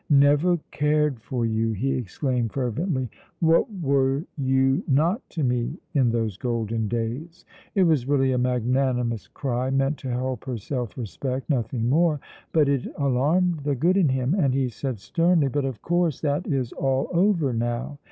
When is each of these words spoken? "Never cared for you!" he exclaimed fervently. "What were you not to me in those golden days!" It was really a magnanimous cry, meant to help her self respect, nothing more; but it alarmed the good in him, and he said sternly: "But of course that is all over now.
"Never 0.09 0.57
cared 0.71 1.19
for 1.21 1.45
you!" 1.45 1.73
he 1.73 1.91
exclaimed 1.93 2.53
fervently. 2.53 3.07
"What 3.39 3.67
were 3.71 4.23
you 4.35 4.81
not 4.87 5.21
to 5.29 5.43
me 5.43 5.77
in 5.93 6.09
those 6.09 6.37
golden 6.39 6.87
days!" 6.87 7.45
It 7.75 7.83
was 7.83 8.07
really 8.07 8.31
a 8.31 8.39
magnanimous 8.39 9.27
cry, 9.27 9.69
meant 9.69 9.97
to 9.97 10.09
help 10.09 10.45
her 10.45 10.57
self 10.57 10.97
respect, 10.97 11.51
nothing 11.51 11.87
more; 11.87 12.19
but 12.51 12.67
it 12.67 12.87
alarmed 12.97 13.59
the 13.59 13.75
good 13.75 13.95
in 13.95 14.09
him, 14.09 14.33
and 14.33 14.55
he 14.55 14.69
said 14.69 14.97
sternly: 14.97 15.49
"But 15.49 15.65
of 15.65 15.83
course 15.83 16.19
that 16.21 16.47
is 16.47 16.73
all 16.73 17.07
over 17.13 17.53
now. 17.53 17.99